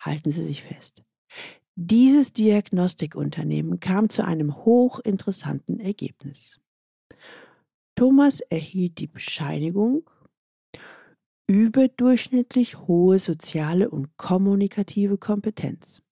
Halten 0.00 0.32
Sie 0.32 0.42
sich 0.42 0.62
fest. 0.64 1.04
Dieses 1.76 2.32
Diagnostikunternehmen 2.32 3.78
kam 3.78 4.08
zu 4.08 4.24
einem 4.24 4.56
hochinteressanten 4.56 5.78
Ergebnis. 5.78 6.61
Thomas 8.02 8.40
erhielt 8.40 8.98
die 8.98 9.06
Bescheinigung, 9.06 10.10
überdurchschnittlich 11.46 12.76
hohe 12.88 13.20
soziale 13.20 13.90
und 13.90 14.16
kommunikative 14.16 15.18
Kompetenz. 15.18 16.02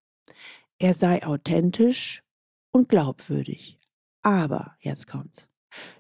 Er 0.79 0.95
sei 0.95 1.27
authentisch 1.27 2.23
und 2.71 2.89
glaubwürdig, 2.89 3.81
aber, 4.23 4.77
jetzt 4.79 5.09
kommt's, 5.09 5.49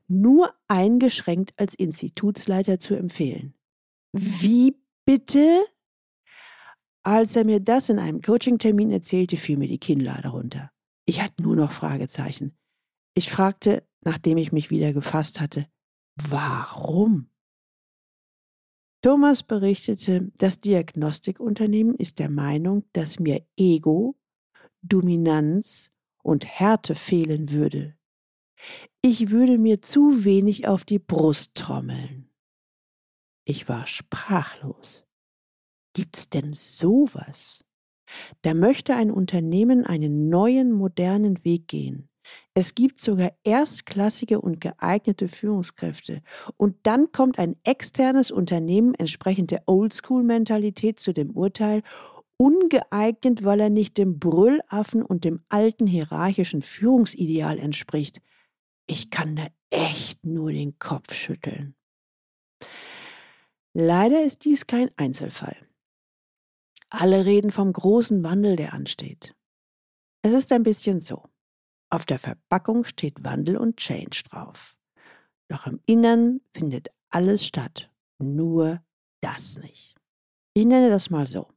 nur 0.06 0.54
eingeschränkt 0.68 1.54
als 1.56 1.74
Institutsleiter 1.74 2.78
zu 2.78 2.94
empfehlen. 2.94 3.54
Wie 4.12 4.80
bitte? 5.04 5.66
Als 7.02 7.34
er 7.34 7.44
mir 7.44 7.58
das 7.58 7.88
in 7.88 7.98
einem 7.98 8.22
Coaching-Termin 8.22 8.92
erzählte, 8.92 9.36
fiel 9.36 9.56
mir 9.56 9.66
die 9.66 9.80
Kinnlade 9.80 10.28
runter. 10.28 10.70
Ich 11.04 11.20
hatte 11.20 11.42
nur 11.42 11.56
noch 11.56 11.72
Fragezeichen. 11.72 12.56
Ich 13.14 13.28
fragte, 13.28 13.84
nachdem 14.02 14.38
ich 14.38 14.52
mich 14.52 14.70
wieder 14.70 14.92
gefasst 14.92 15.40
hatte, 15.40 15.66
warum? 16.16 17.30
Thomas 19.02 19.42
berichtete, 19.42 20.30
das 20.36 20.60
Diagnostikunternehmen 20.60 21.94
ist 21.94 22.18
der 22.18 22.30
Meinung, 22.30 22.84
dass 22.92 23.18
mir 23.18 23.46
Ego, 23.56 24.16
Dominanz 24.82 25.90
und 26.22 26.44
Härte 26.44 26.94
fehlen 26.94 27.50
würde. 27.50 27.96
Ich 29.00 29.30
würde 29.30 29.56
mir 29.56 29.80
zu 29.80 30.24
wenig 30.24 30.68
auf 30.68 30.84
die 30.84 30.98
Brust 30.98 31.54
trommeln. 31.54 32.28
Ich 33.46 33.70
war 33.70 33.86
sprachlos. 33.86 35.06
Gibt's 35.94 36.28
denn 36.28 36.52
sowas? 36.52 37.64
Da 38.42 38.52
möchte 38.52 38.94
ein 38.94 39.10
Unternehmen 39.10 39.86
einen 39.86 40.28
neuen, 40.28 40.72
modernen 40.72 41.42
Weg 41.42 41.68
gehen. 41.68 42.09
Es 42.54 42.74
gibt 42.74 43.00
sogar 43.00 43.32
erstklassige 43.44 44.40
und 44.40 44.60
geeignete 44.60 45.28
Führungskräfte. 45.28 46.22
Und 46.56 46.76
dann 46.82 47.12
kommt 47.12 47.38
ein 47.38 47.56
externes 47.62 48.30
Unternehmen 48.30 48.94
entsprechend 48.94 49.52
der 49.52 49.62
Oldschool-Mentalität 49.66 50.98
zu 50.98 51.12
dem 51.12 51.30
Urteil, 51.30 51.82
ungeeignet, 52.36 53.44
weil 53.44 53.60
er 53.60 53.70
nicht 53.70 53.98
dem 53.98 54.18
Brüllaffen 54.18 55.02
und 55.02 55.24
dem 55.24 55.44
alten 55.48 55.86
hierarchischen 55.86 56.62
Führungsideal 56.62 57.58
entspricht. 57.58 58.20
Ich 58.86 59.10
kann 59.10 59.36
da 59.36 59.46
echt 59.70 60.24
nur 60.24 60.50
den 60.50 60.78
Kopf 60.78 61.14
schütteln. 61.14 61.76
Leider 63.72 64.24
ist 64.24 64.44
dies 64.44 64.66
kein 64.66 64.90
Einzelfall. 64.96 65.56
Alle 66.88 67.24
reden 67.24 67.52
vom 67.52 67.72
großen 67.72 68.24
Wandel, 68.24 68.56
der 68.56 68.72
ansteht. 68.72 69.36
Es 70.22 70.32
ist 70.32 70.50
ein 70.50 70.64
bisschen 70.64 70.98
so. 70.98 71.29
Auf 71.90 72.06
der 72.06 72.20
Verpackung 72.20 72.84
steht 72.84 73.24
Wandel 73.24 73.56
und 73.56 73.76
Change 73.76 74.22
drauf. 74.30 74.76
Doch 75.48 75.66
im 75.66 75.80
Innern 75.86 76.40
findet 76.54 76.88
alles 77.10 77.44
statt, 77.44 77.90
nur 78.18 78.80
das 79.20 79.58
nicht. 79.58 79.96
Ich 80.54 80.64
nenne 80.64 80.88
das 80.88 81.10
mal 81.10 81.26
so. 81.26 81.48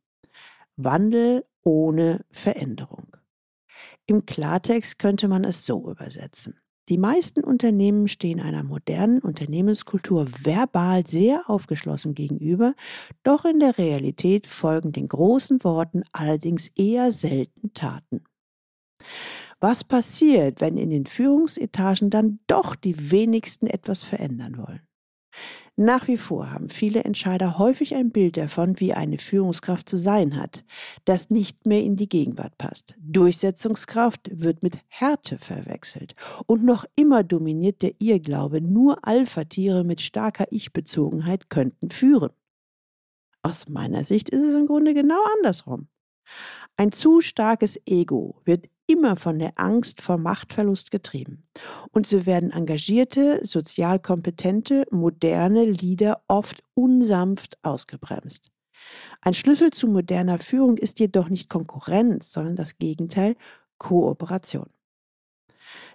Wandel 0.76 1.46
ohne 1.62 2.26
Veränderung. 2.32 3.16
Im 4.08 4.26
Klartext 4.26 4.98
könnte 4.98 5.28
man 5.28 5.44
es 5.44 5.66
so 5.66 5.90
übersetzen. 5.90 6.60
Die 6.90 6.98
meisten 6.98 7.44
Unternehmen 7.44 8.10
stehen 8.10 8.42
einer 8.42 8.64
modernen 8.64 9.20
Unternehmenskultur 9.20 10.28
verbal 10.28 11.08
sehr 11.08 11.50
aufgeschlossen 11.50 12.14
gegenüber, 12.14 12.76
doch 13.24 13.46
in 13.46 13.60
der 13.60 13.78
Realität 13.78 14.48
folgen 14.48 14.92
den 14.92 15.08
großen 15.08 15.64
Worten 15.64 16.04
allerdings 16.12 16.68
eher 16.76 17.14
selten 17.14 17.74
Taten. 17.74 18.26
Was 19.64 19.86
passiert, 19.86 20.60
wenn 20.60 20.76
in 20.76 20.90
den 20.90 21.06
Führungsetagen 21.06 22.10
dann 22.10 22.40
doch 22.48 22.76
die 22.76 23.12
wenigsten 23.12 23.66
etwas 23.66 24.04
verändern 24.04 24.58
wollen? 24.58 24.82
Nach 25.78 26.10
wie 26.10 26.18
vor 26.18 26.52
haben 26.52 26.68
viele 26.68 27.06
Entscheider 27.06 27.58
häufig 27.58 27.96
ein 27.96 28.12
Bild 28.12 28.36
davon, 28.36 28.82
wie 28.82 28.94
eine 28.94 29.20
Führungskraft 29.20 29.88
zu 29.88 29.96
sein 29.96 30.36
hat, 30.36 30.66
das 31.06 31.30
nicht 31.30 31.66
mehr 31.66 31.82
in 31.82 31.96
die 31.96 32.10
Gegenwart 32.10 32.58
passt. 32.58 32.96
Durchsetzungskraft 33.00 34.30
wird 34.34 34.64
mit 34.64 34.80
Härte 34.90 35.38
verwechselt. 35.38 36.14
Und 36.46 36.66
noch 36.66 36.84
immer 36.98 37.24
dominiert 37.24 37.84
der 37.84 37.94
Irrglaube, 38.00 38.60
nur 38.60 39.08
Alpha-Tiere 39.08 39.86
mit 39.86 40.02
starker 40.02 40.48
Ich-Bezogenheit 40.52 41.50
könnten 41.50 41.90
führen. 41.90 42.32
Aus 43.44 43.70
meiner 43.70 44.04
Sicht 44.04 44.28
ist 44.28 44.44
es 44.44 44.56
im 44.56 44.68
Grunde 44.68 44.94
genau 44.94 45.24
andersrum. 45.38 45.88
Ein 46.76 46.92
zu 46.92 47.22
starkes 47.22 47.80
Ego 47.86 48.42
wird 48.46 48.68
immer 48.88 49.16
von 49.16 49.40
der 49.40 49.54
Angst 49.60 50.02
vor 50.02 50.18
Machtverlust 50.18 50.92
getrieben. 50.92 51.48
Und 51.92 52.08
so 52.08 52.26
werden 52.26 52.52
engagierte, 52.52 53.40
sozial 53.44 54.00
kompetente, 54.00 54.86
moderne 54.92 55.66
Leader 55.66 56.24
oft 56.28 56.64
unsanft 56.74 57.58
ausgebremst. 57.64 58.52
Ein 59.22 59.34
Schlüssel 59.34 59.72
zu 59.72 59.88
moderner 59.88 60.40
Führung 60.40 60.78
ist 60.78 61.00
jedoch 61.00 61.30
nicht 61.30 61.50
Konkurrenz, 61.50 62.32
sondern 62.32 62.56
das 62.56 62.78
Gegenteil, 62.78 63.36
Kooperation. 63.78 64.70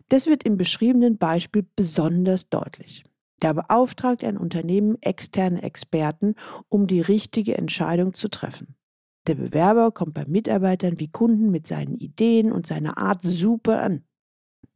Das 0.08 0.26
wird 0.26 0.44
im 0.44 0.56
beschriebenen 0.56 1.18
Beispiel 1.18 1.66
besonders 1.76 2.48
deutlich. 2.48 3.04
Da 3.40 3.52
beauftragt 3.52 4.24
ein 4.24 4.36
Unternehmen 4.36 5.00
externe 5.00 5.62
Experten, 5.62 6.34
um 6.68 6.86
die 6.86 7.00
richtige 7.00 7.56
Entscheidung 7.56 8.14
zu 8.14 8.28
treffen. 8.28 8.77
Der 9.26 9.34
Bewerber 9.34 9.90
kommt 9.92 10.14
bei 10.14 10.24
Mitarbeitern 10.24 10.98
wie 10.98 11.10
Kunden 11.10 11.50
mit 11.50 11.66
seinen 11.66 11.96
Ideen 11.96 12.52
und 12.52 12.66
seiner 12.66 12.96
Art 12.96 13.22
super 13.22 13.82
an. 13.82 14.04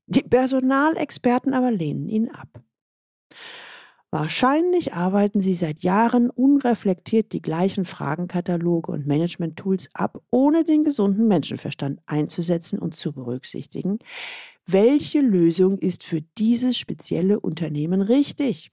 Die 0.07 0.23
Personalexperten 0.23 1.55
aber 1.55 1.71
lehnen 1.71 2.09
ihn 2.09 2.31
ab. 2.31 2.63
Wahrscheinlich 4.15 4.93
arbeiten 4.93 5.41
sie 5.41 5.55
seit 5.55 5.81
Jahren 5.81 6.29
unreflektiert 6.29 7.33
die 7.33 7.41
gleichen 7.41 7.87
Fragenkataloge 7.87 8.93
und 8.93 9.07
Management-Tools 9.07 9.89
ab, 9.95 10.23
ohne 10.31 10.65
den 10.65 10.85
gesunden 10.85 11.29
Menschenverstand 11.29 12.01
einzusetzen 12.05 12.79
und 12.79 12.95
zu 12.95 13.13
berücksichtigen, 13.13 14.01
welche 14.67 15.23
Lösung 15.23 15.79
ist 15.79 16.05
für 16.05 16.21
dieses 16.37 16.77
spezielle 16.77 17.41
Unternehmen 17.41 18.03
richtig. 18.03 18.71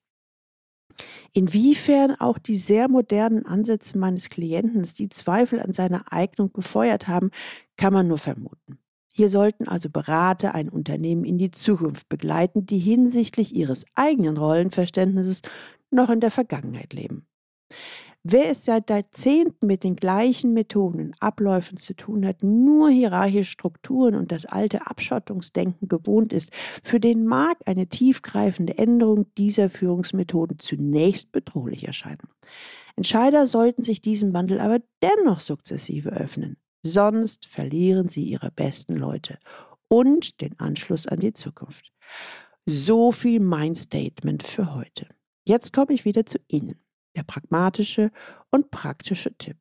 Inwiefern 1.34 2.16
auch 2.20 2.38
die 2.38 2.58
sehr 2.58 2.90
modernen 2.90 3.46
Ansätze 3.46 3.98
meines 3.98 4.30
Klienten 4.30 4.84
die 4.98 5.10
Zweifel 5.10 5.62
an 5.62 5.72
seiner 5.72 6.12
Eignung 6.12 6.52
befeuert 6.52 7.08
haben, 7.08 7.32
kann 7.78 7.94
man 7.94 8.08
nur 8.08 8.18
vermuten. 8.18 8.80
Hier 9.14 9.30
sollten 9.30 9.68
also 9.68 9.90
Berater 9.90 10.56
ein 10.56 10.70
Unternehmen 10.70 11.26
in 11.26 11.38
die 11.38 11.52
Zukunft 11.52 12.08
begleiten, 12.10 12.66
die 12.66 12.80
hinsichtlich 12.80 13.54
ihres 13.54 13.86
eigenen 13.96 14.38
Rollenverständnisses 14.38 15.42
noch 15.92 16.10
in 16.10 16.20
der 16.20 16.32
Vergangenheit 16.32 16.94
leben. 16.94 17.28
Wer 18.24 18.50
es 18.50 18.66
seit 18.66 18.90
Jahrzehnten 18.90 19.66
mit 19.66 19.86
den 19.86 19.96
gleichen 19.96 20.54
Methoden 20.54 21.00
und 21.00 21.22
Abläufen 21.22 21.78
zu 21.78 21.94
tun 21.96 22.26
hat, 22.26 22.44
nur 22.44 22.90
hierarchische 22.90 23.50
Strukturen 23.50 24.16
und 24.16 24.34
das 24.34 24.46
alte 24.46 24.88
Abschottungsdenken 24.88 25.88
gewohnt 25.88 26.34
ist, 26.34 26.52
für 26.84 27.00
den 27.00 27.26
mag 27.26 27.58
eine 27.66 27.88
tiefgreifende 27.88 28.78
Änderung 28.78 29.34
dieser 29.38 29.70
Führungsmethoden 29.70 30.60
zunächst 30.60 31.32
bedrohlich 31.32 31.88
erscheinen. 31.88 32.28
Entscheider 32.98 33.48
sollten 33.48 33.84
sich 33.84 34.02
diesem 34.02 34.34
Wandel 34.34 34.60
aber 34.60 34.80
dennoch 35.02 35.40
sukzessive 35.40 36.10
öffnen, 36.10 36.58
sonst 36.84 37.46
verlieren 37.46 38.10
sie 38.10 38.26
ihre 38.26 38.52
besten 38.52 38.98
Leute 38.98 39.40
und 39.88 40.42
den 40.42 40.60
Anschluss 40.60 41.08
an 41.08 41.22
die 41.22 41.34
Zukunft. 41.34 41.94
So 42.66 43.14
viel 43.14 43.40
mein 43.40 43.76
Statement 43.76 44.44
für 44.44 44.76
heute. 44.76 45.08
Jetzt 45.48 45.72
komme 45.72 45.94
ich 45.94 46.04
wieder 46.04 46.26
zu 46.26 46.38
Ihnen 46.50 46.76
der 47.16 47.24
pragmatische 47.24 48.12
und 48.52 48.72
praktische 48.72 49.34
Tipp. 49.38 49.58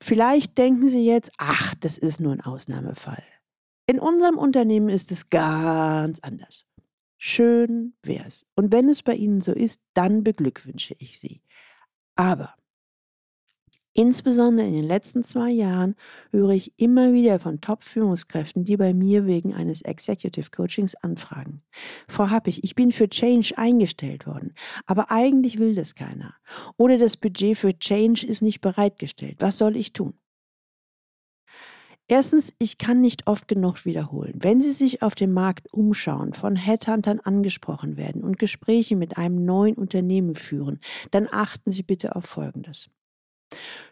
Vielleicht 0.00 0.58
denken 0.58 0.88
Sie 0.88 1.04
jetzt, 1.04 1.30
ach, 1.38 1.74
das 1.76 1.98
ist 1.98 2.20
nur 2.20 2.32
ein 2.32 2.40
Ausnahmefall. 2.40 3.22
In 3.86 3.98
unserem 3.98 4.36
Unternehmen 4.36 4.88
ist 4.88 5.10
es 5.10 5.30
ganz 5.30 6.20
anders. 6.20 6.66
Schön 7.16 7.94
wär's. 8.02 8.46
Und 8.54 8.72
wenn 8.72 8.88
es 8.88 9.02
bei 9.02 9.14
Ihnen 9.14 9.40
so 9.40 9.52
ist, 9.52 9.80
dann 9.94 10.22
beglückwünsche 10.22 10.94
ich 10.98 11.18
Sie. 11.18 11.42
Aber 12.14 12.54
Insbesondere 13.98 14.64
in 14.64 14.74
den 14.74 14.84
letzten 14.84 15.24
zwei 15.24 15.50
Jahren 15.50 15.96
höre 16.30 16.50
ich 16.50 16.72
immer 16.76 17.12
wieder 17.12 17.40
von 17.40 17.60
Top-Führungskräften, 17.60 18.64
die 18.64 18.76
bei 18.76 18.94
mir 18.94 19.26
wegen 19.26 19.54
eines 19.54 19.82
Executive 19.82 20.50
Coachings 20.52 20.94
anfragen. 20.94 21.62
Frau 22.06 22.30
Happig, 22.30 22.62
ich 22.62 22.76
bin 22.76 22.92
für 22.92 23.08
Change 23.08 23.54
eingestellt 23.56 24.24
worden, 24.24 24.54
aber 24.86 25.10
eigentlich 25.10 25.58
will 25.58 25.74
das 25.74 25.96
keiner. 25.96 26.34
Oder 26.76 26.96
das 26.96 27.16
Budget 27.16 27.58
für 27.58 27.76
Change 27.76 28.24
ist 28.24 28.40
nicht 28.40 28.60
bereitgestellt. 28.60 29.38
Was 29.40 29.58
soll 29.58 29.76
ich 29.76 29.92
tun? 29.92 30.14
Erstens, 32.06 32.54
ich 32.60 32.78
kann 32.78 33.00
nicht 33.00 33.26
oft 33.26 33.48
genug 33.48 33.84
wiederholen. 33.84 34.34
Wenn 34.36 34.62
Sie 34.62 34.70
sich 34.70 35.02
auf 35.02 35.16
dem 35.16 35.32
Markt 35.32 35.72
umschauen, 35.72 36.34
von 36.34 36.54
Headhuntern 36.54 37.18
angesprochen 37.18 37.96
werden 37.96 38.22
und 38.22 38.38
Gespräche 38.38 38.94
mit 38.94 39.18
einem 39.18 39.44
neuen 39.44 39.74
Unternehmen 39.74 40.36
führen, 40.36 40.78
dann 41.10 41.26
achten 41.28 41.72
Sie 41.72 41.82
bitte 41.82 42.14
auf 42.14 42.26
Folgendes. 42.26 42.90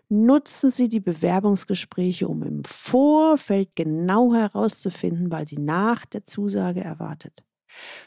Nutzen 0.08 0.70
Sie 0.70 0.88
die 0.88 1.00
Bewerbungsgespräche, 1.00 2.28
um 2.28 2.42
im 2.42 2.62
Vorfeld 2.64 3.70
genau 3.74 4.34
herauszufinden, 4.34 5.32
weil 5.32 5.48
Sie 5.48 5.58
nach 5.58 6.06
der 6.06 6.24
Zusage 6.24 6.80
erwartet. 6.80 7.42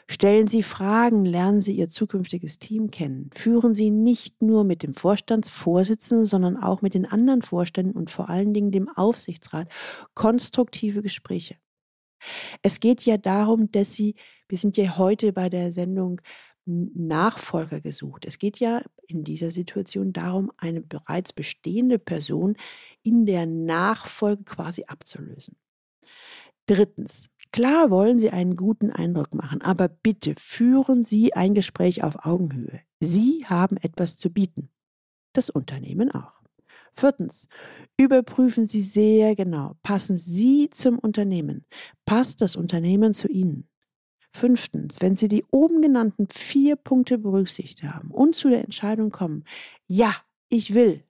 Stellen 0.08 0.46
Sie 0.46 0.62
Fragen, 0.62 1.24
lernen 1.24 1.60
Sie 1.60 1.76
Ihr 1.76 1.88
zukünftiges 1.88 2.58
Team 2.58 2.90
kennen. 2.90 3.30
Führen 3.34 3.74
Sie 3.74 3.90
nicht 3.90 4.42
nur 4.42 4.64
mit 4.64 4.82
dem 4.82 4.94
Vorstandsvorsitzenden, 4.94 6.26
sondern 6.26 6.56
auch 6.56 6.82
mit 6.82 6.94
den 6.94 7.06
anderen 7.06 7.42
Vorständen 7.42 7.96
und 7.96 8.10
vor 8.10 8.28
allen 8.28 8.54
Dingen 8.54 8.72
dem 8.72 8.88
Aufsichtsrat 8.88 9.68
konstruktive 10.14 11.02
Gespräche. 11.02 11.56
Es 12.62 12.80
geht 12.80 13.02
ja 13.02 13.16
darum, 13.16 13.70
dass 13.70 13.94
Sie, 13.94 14.14
wir 14.48 14.58
sind 14.58 14.76
ja 14.76 14.96
heute 14.98 15.32
bei 15.32 15.48
der 15.48 15.72
Sendung 15.72 16.20
Nachfolger 16.66 17.80
gesucht. 17.80 18.24
Es 18.26 18.38
geht 18.38 18.60
ja 18.60 18.82
in 19.06 19.24
dieser 19.24 19.50
Situation 19.50 20.12
darum, 20.12 20.52
eine 20.56 20.80
bereits 20.80 21.32
bestehende 21.32 21.98
Person 21.98 22.56
in 23.02 23.26
der 23.26 23.46
Nachfolge 23.46 24.44
quasi 24.44 24.84
abzulösen. 24.86 25.56
Drittens, 26.66 27.30
klar 27.50 27.90
wollen 27.90 28.18
Sie 28.18 28.30
einen 28.30 28.56
guten 28.56 28.90
Eindruck 28.90 29.34
machen, 29.34 29.62
aber 29.62 29.88
bitte 29.88 30.34
führen 30.38 31.02
Sie 31.02 31.32
ein 31.34 31.54
Gespräch 31.54 32.04
auf 32.04 32.24
Augenhöhe. 32.24 32.80
Sie 33.00 33.44
haben 33.46 33.76
etwas 33.76 34.16
zu 34.16 34.30
bieten. 34.30 34.70
Das 35.32 35.50
Unternehmen 35.50 36.10
auch. 36.10 36.40
Viertens, 36.92 37.48
überprüfen 37.96 38.66
Sie 38.66 38.82
sehr 38.82 39.36
genau, 39.36 39.76
passen 39.82 40.16
Sie 40.16 40.68
zum 40.70 40.98
Unternehmen, 40.98 41.64
passt 42.04 42.42
das 42.42 42.56
Unternehmen 42.56 43.14
zu 43.14 43.28
Ihnen. 43.28 43.69
Fünftens, 44.32 45.00
wenn 45.00 45.16
Sie 45.16 45.28
die 45.28 45.44
oben 45.50 45.82
genannten 45.82 46.28
vier 46.30 46.76
Punkte 46.76 47.18
berücksichtigt 47.18 47.82
haben 47.82 48.10
und 48.10 48.36
zu 48.36 48.48
der 48.48 48.64
Entscheidung 48.64 49.10
kommen, 49.10 49.44
ja, 49.86 50.14
ich 50.48 50.74
will, 50.74 51.04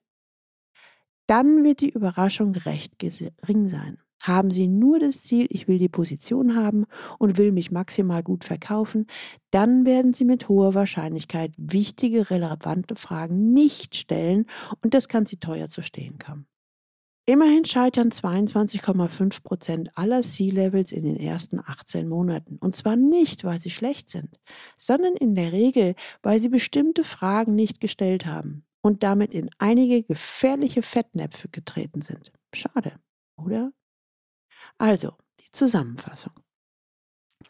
dann 1.27 1.63
wird 1.63 1.81
die 1.81 1.91
Überraschung 1.91 2.55
recht 2.57 2.99
gering 2.99 3.69
sein. 3.69 3.99
Haben 4.23 4.51
Sie 4.51 4.69
nur 4.69 4.99
das 4.99 5.23
Ziel, 5.23 5.47
ich 5.49 5.67
will 5.67 5.79
die 5.79 5.89
Position 5.89 6.57
haben 6.57 6.85
und 7.19 7.39
will 7.39 7.53
mich 7.53 7.71
maximal 7.71 8.23
gut 8.23 8.45
verkaufen, 8.45 9.07
dann 9.51 9.87
werden 9.87 10.13
Sie 10.13 10.25
mit 10.25 10.49
hoher 10.49 10.75
Wahrscheinlichkeit 10.75 11.53
wichtige, 11.57 12.31
relevante 12.31 12.97
Fragen 12.97 13.53
nicht 13.53 13.97
stellen 13.97 14.47
und 14.83 14.93
das 14.93 15.09
kann 15.09 15.25
Sie 15.25 15.39
teuer 15.39 15.69
zu 15.69 15.83
stehen 15.83 16.19
kommen. 16.19 16.50
Immerhin 17.31 17.65
scheitern 17.65 18.09
22,5 18.09 19.45
Prozent 19.45 19.97
aller 19.97 20.21
C-Levels 20.21 20.91
in 20.91 21.05
den 21.05 21.15
ersten 21.15 21.61
18 21.61 22.09
Monaten. 22.09 22.57
Und 22.57 22.75
zwar 22.75 22.97
nicht, 22.97 23.45
weil 23.45 23.61
sie 23.61 23.71
schlecht 23.71 24.11
sind, 24.11 24.41
sondern 24.77 25.15
in 25.15 25.37
der 25.37 25.53
Regel, 25.53 25.95
weil 26.23 26.41
sie 26.41 26.49
bestimmte 26.49 27.05
Fragen 27.05 27.55
nicht 27.55 27.81
gestellt 27.81 28.27
haben 28.27 28.67
und 28.81 29.05
damit 29.05 29.33
in 29.33 29.49
einige 29.59 30.03
gefährliche 30.03 30.83
Fettnäpfe 30.83 31.49
getreten 31.49 32.01
sind. 32.01 32.33
Schade, 32.53 32.99
oder? 33.37 33.73
Also, 34.79 35.13
die 35.39 35.53
Zusammenfassung. 35.53 36.33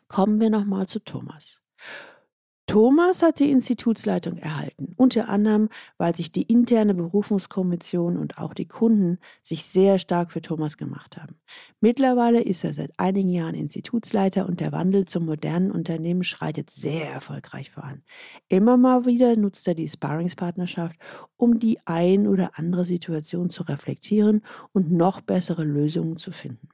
Kommen 0.08 0.40
wir 0.40 0.50
nochmal 0.50 0.88
zu 0.88 0.98
Thomas. 0.98 1.62
Thomas 2.70 3.24
hat 3.24 3.40
die 3.40 3.50
Institutsleitung 3.50 4.36
erhalten, 4.36 4.94
unter 4.96 5.28
anderem, 5.28 5.70
weil 5.98 6.14
sich 6.14 6.30
die 6.30 6.42
interne 6.42 6.94
Berufungskommission 6.94 8.16
und 8.16 8.38
auch 8.38 8.54
die 8.54 8.68
Kunden 8.68 9.18
sich 9.42 9.64
sehr 9.64 9.98
stark 9.98 10.30
für 10.30 10.40
Thomas 10.40 10.76
gemacht 10.76 11.16
haben. 11.16 11.34
Mittlerweile 11.80 12.40
ist 12.40 12.62
er 12.62 12.72
seit 12.72 12.92
einigen 12.96 13.30
Jahren 13.30 13.56
Institutsleiter 13.56 14.46
und 14.46 14.60
der 14.60 14.70
Wandel 14.70 15.04
zum 15.04 15.26
modernen 15.26 15.72
Unternehmen 15.72 16.22
schreitet 16.22 16.70
sehr 16.70 17.10
erfolgreich 17.10 17.72
voran. 17.72 18.04
Immer 18.48 18.76
mal 18.76 19.04
wieder 19.04 19.34
nutzt 19.34 19.66
er 19.66 19.74
die 19.74 19.88
Sparringspartnerschaft, 19.88 20.94
um 21.36 21.58
die 21.58 21.80
ein 21.86 22.28
oder 22.28 22.56
andere 22.56 22.84
Situation 22.84 23.50
zu 23.50 23.64
reflektieren 23.64 24.42
und 24.70 24.92
noch 24.92 25.22
bessere 25.22 25.64
Lösungen 25.64 26.18
zu 26.18 26.30
finden. 26.30 26.68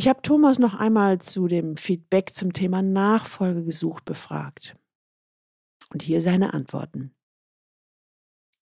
Ich 0.00 0.08
habe 0.08 0.22
Thomas 0.22 0.58
noch 0.58 0.72
einmal 0.72 1.20
zu 1.20 1.46
dem 1.46 1.76
Feedback 1.76 2.32
zum 2.32 2.54
Thema 2.54 2.80
Nachfolge 2.80 3.66
gesucht 3.66 4.06
befragt. 4.06 4.74
Und 5.92 6.02
hier 6.02 6.22
seine 6.22 6.54
Antworten. 6.54 7.14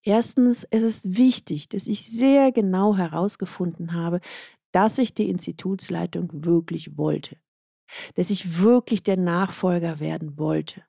Erstens, 0.03 0.67
es 0.69 0.83
ist 0.83 1.15
wichtig, 1.15 1.69
dass 1.69 1.87
ich 1.87 2.11
sehr 2.11 2.51
genau 2.51 2.97
herausgefunden 2.97 3.93
habe, 3.93 4.19
dass 4.73 4.97
ich 4.97 5.13
die 5.13 5.29
Institutsleitung 5.29 6.43
wirklich 6.43 6.97
wollte, 6.97 7.37
dass 8.15 8.31
ich 8.31 8.59
wirklich 8.59 9.03
der 9.03 9.15
Nachfolger 9.15 10.01
werden 10.01 10.37
wollte. 10.37 10.83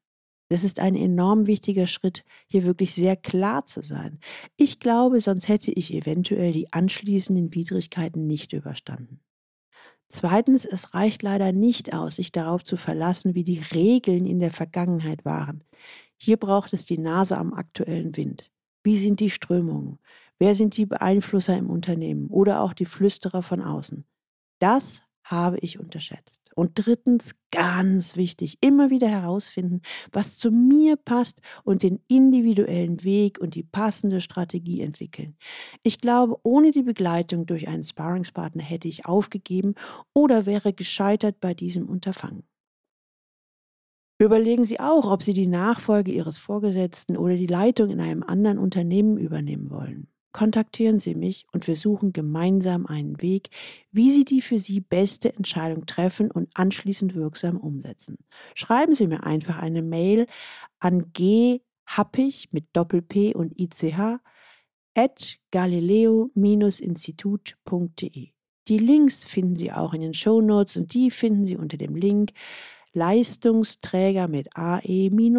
Das 0.48 0.64
ist 0.64 0.80
ein 0.80 0.96
enorm 0.96 1.46
wichtiger 1.46 1.86
Schritt, 1.86 2.24
hier 2.48 2.66
wirklich 2.66 2.92
sehr 2.92 3.14
klar 3.14 3.66
zu 3.66 3.82
sein. 3.82 4.18
Ich 4.56 4.80
glaube, 4.80 5.20
sonst 5.20 5.46
hätte 5.46 5.70
ich 5.70 5.94
eventuell 5.94 6.50
die 6.50 6.72
anschließenden 6.72 7.54
Widrigkeiten 7.54 8.26
nicht 8.26 8.52
überstanden. 8.52 9.20
Zweitens, 10.12 10.64
es 10.64 10.92
reicht 10.92 11.22
leider 11.22 11.52
nicht 11.52 11.94
aus, 11.94 12.16
sich 12.16 12.32
darauf 12.32 12.64
zu 12.64 12.76
verlassen, 12.76 13.36
wie 13.36 13.44
die 13.44 13.60
Regeln 13.72 14.26
in 14.26 14.40
der 14.40 14.50
Vergangenheit 14.50 15.24
waren. 15.24 15.62
Hier 16.16 16.36
braucht 16.36 16.72
es 16.72 16.84
die 16.84 16.98
Nase 16.98 17.38
am 17.38 17.54
aktuellen 17.54 18.16
Wind. 18.16 18.50
Wie 18.82 18.96
sind 18.96 19.20
die 19.20 19.30
Strömungen? 19.30 20.00
Wer 20.36 20.56
sind 20.56 20.76
die 20.76 20.86
Beeinflusser 20.86 21.56
im 21.56 21.70
Unternehmen 21.70 22.26
oder 22.26 22.60
auch 22.60 22.72
die 22.72 22.86
Flüsterer 22.86 23.40
von 23.42 23.62
außen? 23.62 24.04
Das 24.58 25.04
habe 25.30 25.58
ich 25.58 25.78
unterschätzt. 25.78 26.50
Und 26.54 26.72
drittens, 26.74 27.34
ganz 27.52 28.16
wichtig, 28.16 28.58
immer 28.60 28.90
wieder 28.90 29.08
herausfinden, 29.08 29.80
was 30.12 30.36
zu 30.36 30.50
mir 30.50 30.96
passt 30.96 31.40
und 31.62 31.82
den 31.82 32.00
individuellen 32.08 33.04
Weg 33.04 33.38
und 33.40 33.54
die 33.54 33.62
passende 33.62 34.20
Strategie 34.20 34.80
entwickeln. 34.80 35.36
Ich 35.82 36.00
glaube, 36.00 36.36
ohne 36.42 36.72
die 36.72 36.82
Begleitung 36.82 37.46
durch 37.46 37.68
einen 37.68 37.84
Sparringspartner 37.84 38.62
hätte 38.62 38.88
ich 38.88 39.06
aufgegeben 39.06 39.74
oder 40.12 40.46
wäre 40.46 40.72
gescheitert 40.72 41.40
bei 41.40 41.54
diesem 41.54 41.88
Unterfangen. 41.88 42.42
Überlegen 44.18 44.64
Sie 44.64 44.80
auch, 44.80 45.10
ob 45.10 45.22
Sie 45.22 45.32
die 45.32 45.46
Nachfolge 45.46 46.12
Ihres 46.12 46.36
Vorgesetzten 46.36 47.16
oder 47.16 47.36
die 47.36 47.46
Leitung 47.46 47.88
in 47.88 48.00
einem 48.00 48.22
anderen 48.22 48.58
Unternehmen 48.58 49.16
übernehmen 49.16 49.70
wollen. 49.70 50.08
Kontaktieren 50.32 50.98
Sie 50.98 51.14
mich 51.14 51.46
und 51.52 51.66
wir 51.66 51.76
suchen 51.76 52.12
gemeinsam 52.12 52.86
einen 52.86 53.20
Weg, 53.20 53.50
wie 53.90 54.10
Sie 54.10 54.24
die 54.24 54.40
für 54.40 54.58
Sie 54.58 54.80
beste 54.80 55.34
Entscheidung 55.34 55.86
treffen 55.86 56.30
und 56.30 56.48
anschließend 56.54 57.14
wirksam 57.14 57.56
umsetzen. 57.56 58.18
Schreiben 58.54 58.94
Sie 58.94 59.06
mir 59.06 59.24
einfach 59.24 59.58
eine 59.58 59.82
Mail 59.82 60.26
an 60.78 61.12
ghappig 61.12 62.48
mit 62.52 62.66
Doppel-P 62.72 63.34
und 63.34 63.58
ICH 63.58 64.20
at 64.94 65.38
galileo-institut.de. 65.50 68.28
Die 68.68 68.78
Links 68.78 69.24
finden 69.24 69.56
Sie 69.56 69.72
auch 69.72 69.94
in 69.94 70.00
den 70.00 70.14
Show 70.14 70.40
Notes 70.40 70.76
und 70.76 70.94
die 70.94 71.10
finden 71.10 71.44
Sie 71.44 71.56
unter 71.56 71.76
dem 71.76 71.96
Link 71.96 72.32
Leistungsträger 72.92 74.26
mit 74.26 74.48
ae-blog.de 74.56 75.36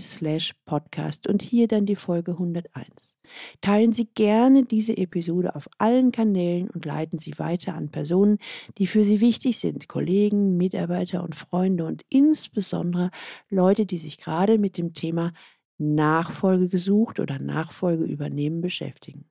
slash 0.00 0.54
podcast 0.64 1.28
und 1.28 1.42
hier 1.42 1.68
dann 1.68 1.86
die 1.86 1.94
Folge 1.94 2.32
101. 2.32 3.14
Teilen 3.60 3.92
Sie 3.92 4.08
gerne 4.14 4.64
diese 4.64 4.96
Episode 4.96 5.54
auf 5.54 5.68
allen 5.78 6.10
Kanälen 6.10 6.70
und 6.70 6.84
leiten 6.84 7.20
Sie 7.20 7.38
weiter 7.38 7.74
an 7.74 7.90
Personen, 7.90 8.38
die 8.78 8.88
für 8.88 9.04
Sie 9.04 9.20
wichtig 9.20 9.58
sind, 9.58 9.86
Kollegen, 9.88 10.56
Mitarbeiter 10.56 11.22
und 11.22 11.36
Freunde 11.36 11.84
und 11.84 12.04
insbesondere 12.08 13.10
Leute, 13.48 13.86
die 13.86 13.98
sich 13.98 14.18
gerade 14.18 14.58
mit 14.58 14.76
dem 14.76 14.92
Thema 14.92 15.32
Nachfolge 15.78 16.68
gesucht 16.68 17.20
oder 17.20 17.38
Nachfolge 17.38 18.04
übernehmen 18.04 18.60
beschäftigen. 18.60 19.30